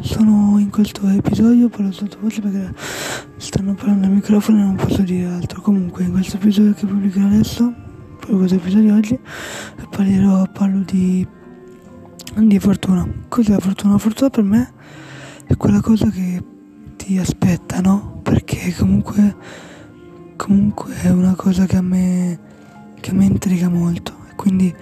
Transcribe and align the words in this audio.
sono 0.00 0.56
in 0.58 0.70
questo 0.70 1.06
episodio, 1.08 1.68
parlo 1.68 1.92
sottovoce 1.92 2.40
perché 2.40 2.72
stanno 3.36 3.74
parlando 3.74 4.06
al 4.06 4.12
microfono 4.12 4.60
e 4.60 4.62
non 4.62 4.76
posso 4.76 5.02
dire 5.02 5.26
altro. 5.26 5.60
Comunque, 5.60 6.04
in 6.04 6.12
questo 6.12 6.36
episodio 6.36 6.72
che 6.72 6.86
pubblicherò 6.86 7.26
adesso, 7.26 7.70
proprio 8.16 8.38
questo 8.38 8.56
episodio 8.56 8.94
oggi, 8.94 9.18
parlerò, 9.90 10.46
parlo 10.50 10.82
di, 10.86 11.26
di 12.34 12.58
fortuna. 12.58 13.06
Cos'è 13.28 13.50
la 13.50 13.58
fortuna? 13.58 13.92
La 13.92 13.98
fortuna 13.98 14.30
per 14.30 14.42
me 14.42 14.72
è 15.44 15.54
quella 15.58 15.82
cosa 15.82 16.08
che 16.08 16.42
ti 16.96 17.18
aspetta, 17.18 17.80
no? 17.80 18.20
Perché 18.22 18.74
comunque, 18.74 19.36
comunque 20.36 20.94
è 21.02 21.10
una 21.10 21.34
cosa 21.34 21.66
che 21.66 21.76
a 21.76 21.82
me, 21.82 22.38
che 23.00 23.10
a 23.10 23.12
me 23.14 23.26
intriga 23.26 23.68
molto. 23.68 24.14
Quindi 24.34 24.74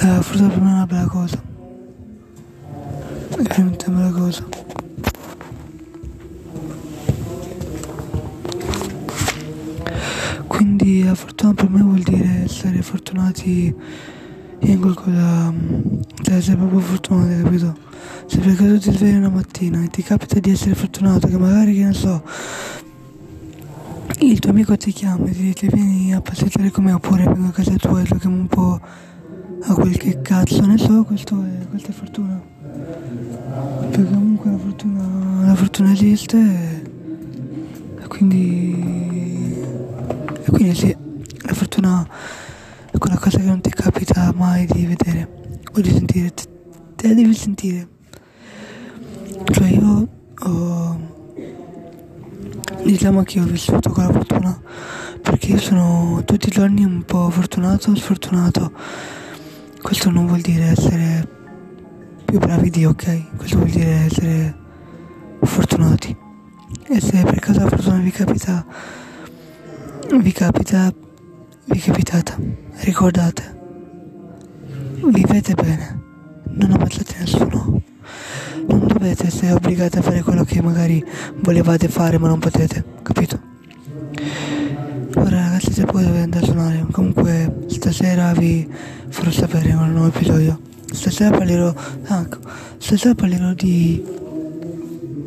la 0.00 0.22
fortuna 0.22 0.48
per 0.48 0.60
me 0.62 0.70
è 0.70 0.72
una 0.72 0.86
bella 0.86 1.06
cosa 1.08 1.52
è 3.36 3.60
una 3.60 3.76
bella 3.88 4.10
cosa. 4.10 4.44
Quindi 10.46 11.02
la 11.02 11.14
fortuna 11.14 11.52
per 11.52 11.68
me 11.68 11.82
vuol 11.82 12.02
dire 12.02 12.44
essere 12.44 12.80
fortunati 12.82 13.74
in 14.60 14.80
qualcosa, 14.80 15.52
cioè 16.22 16.34
essere 16.36 16.56
proprio 16.56 16.78
fortunati, 16.78 17.42
capito? 17.42 17.76
Se 18.26 18.38
per 18.38 18.54
caso 18.54 18.78
ti 18.78 18.92
svegli 18.92 19.16
una 19.16 19.30
mattina 19.30 19.82
e 19.82 19.88
ti 19.88 20.02
capita 20.02 20.38
di 20.38 20.50
essere 20.50 20.74
fortunato, 20.74 21.26
che 21.26 21.36
magari, 21.36 21.74
che 21.74 21.84
ne 21.84 21.92
so, 21.92 22.22
il 24.20 24.38
tuo 24.38 24.50
amico 24.50 24.76
ti 24.76 24.92
chiama 24.92 25.26
e 25.26 25.32
ti 25.32 25.42
dice 25.42 25.66
vieni 25.66 26.14
a 26.14 26.20
passeggiare 26.20 26.70
con 26.70 26.84
me 26.84 26.92
oppure 26.92 27.24
vengo 27.24 27.48
a 27.48 27.52
casa 27.52 27.74
tua 27.74 28.00
e 28.00 28.06
lo 28.08 28.16
chiamo 28.16 28.36
un 28.36 28.46
po' 28.46 28.80
a 29.66 29.74
quel 29.74 29.96
che 29.96 30.22
cazzo 30.22 30.64
ne 30.66 30.78
so, 30.78 31.02
questo 31.02 31.42
è, 31.42 31.66
questa 31.66 31.88
è 31.88 31.92
fortuna 31.92 32.53
perché 33.94 34.10
comunque 34.10 34.50
la 34.50 34.58
fortuna, 34.58 35.46
la 35.46 35.54
fortuna 35.54 35.92
esiste 35.92 36.82
e 38.00 38.06
quindi, 38.08 39.62
e 40.42 40.50
quindi 40.50 40.74
sì, 40.74 40.96
la 41.42 41.54
fortuna 41.54 42.04
è 42.90 42.98
quella 42.98 43.16
cosa 43.18 43.38
che 43.38 43.44
non 43.44 43.60
ti 43.60 43.70
capita 43.70 44.32
mai 44.34 44.66
di 44.66 44.84
vedere 44.84 45.62
o 45.72 45.80
di 45.80 45.90
sentire, 45.90 46.32
te, 46.96 47.06
la 47.06 47.14
devi 47.14 47.34
sentire. 47.34 47.88
Cioè 49.52 49.68
io 49.68 50.08
ho, 50.40 50.98
diciamo 52.82 53.22
che 53.22 53.38
ho 53.38 53.44
vissuto 53.44 53.90
con 53.90 54.06
la 54.06 54.12
fortuna 54.12 54.60
perché 55.22 55.52
io 55.52 55.58
sono 55.58 56.20
tutti 56.24 56.48
i 56.48 56.50
giorni 56.50 56.82
un 56.84 57.04
po' 57.04 57.30
fortunato 57.30 57.92
o 57.92 57.94
sfortunato. 57.94 58.72
Questo 59.80 60.10
non 60.10 60.26
vuol 60.26 60.40
dire 60.40 60.64
essere 60.64 61.42
più 62.34 62.44
bravi 62.44 62.68
di 62.68 62.84
ok, 62.84 63.36
questo 63.36 63.58
vuol 63.58 63.70
dire 63.70 64.06
essere 64.06 64.54
fortunati. 65.42 66.16
E 66.88 67.00
se 67.00 67.22
per 67.22 67.38
caso 67.38 67.60
la 67.60 67.68
fortuna 67.68 67.98
vi 67.98 68.10
capita, 68.10 68.66
vi 70.18 70.32
capita, 70.32 70.92
vi 71.66 71.78
capitata, 71.78 72.36
ricordate, 72.80 73.56
vivete 75.04 75.54
bene, 75.54 76.02
non 76.48 76.72
ammazzate 76.72 77.14
nessuno, 77.20 77.82
non 78.66 78.84
dovete 78.84 79.26
essere 79.28 79.52
obbligati 79.52 79.98
a 79.98 80.02
fare 80.02 80.22
quello 80.22 80.42
che 80.42 80.60
magari 80.60 81.04
volevate 81.36 81.86
fare 81.86 82.18
ma 82.18 82.26
non 82.26 82.40
potete, 82.40 82.84
capito? 83.02 83.38
Ora 85.18 85.40
ragazzi 85.40 85.72
se 85.72 85.84
poi 85.84 86.02
dovete 86.02 86.22
andare 86.22 86.44
a 86.44 86.48
suonare, 86.48 86.86
comunque 86.90 87.64
stasera 87.68 88.32
vi 88.32 88.68
farò 89.08 89.30
sapere 89.30 89.72
un 89.72 89.92
nuovo 89.92 90.08
episodio. 90.08 90.72
Stasera 90.94 91.36
parlerò. 91.36 91.74
Ah, 92.06 92.26
stasera 92.78 93.14
parlerò 93.14 93.52
di. 93.52 94.02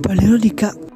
Parlerò 0.02 0.38
di 0.38 0.54
ca. 0.54 0.87